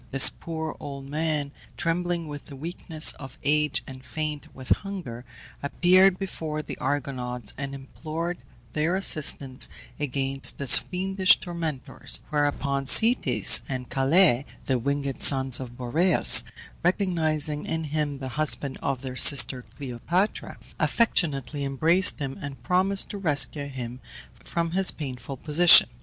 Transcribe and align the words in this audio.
This 0.09 0.31
poor 0.31 0.75
old 0.79 1.07
man, 1.07 1.51
trembling 1.77 2.27
with 2.27 2.47
the 2.47 2.55
weakness 2.55 3.11
of 3.19 3.37
age, 3.43 3.83
and 3.85 4.03
faint 4.03 4.47
with 4.51 4.69
hunger, 4.77 5.25
appeared 5.61 6.17
before 6.17 6.63
the 6.63 6.75
Argonauts, 6.79 7.53
and 7.55 7.75
implored 7.75 8.39
their 8.73 8.95
assistance 8.95 9.69
against 9.99 10.57
his 10.57 10.79
fiendish 10.79 11.39
tormentors, 11.39 12.19
whereupon 12.31 12.87
Zetes 12.87 13.61
and 13.69 13.89
Calais, 13.91 14.43
the 14.65 14.79
winged 14.79 15.21
sons 15.21 15.59
of 15.59 15.77
Boreas, 15.77 16.43
recognizing 16.83 17.67
in 17.67 17.83
him 17.83 18.17
the 18.17 18.29
husband 18.41 18.79
of 18.81 19.03
their 19.03 19.15
sister 19.15 19.63
Cleopatra, 19.77 20.57
affectionately 20.79 21.63
embraced 21.63 22.17
him, 22.17 22.39
and 22.41 22.63
promised 22.63 23.09
to 23.11 23.19
rescue 23.19 23.67
him 23.67 23.99
from 24.33 24.71
his 24.71 24.89
painful 24.89 25.37
position. 25.37 25.89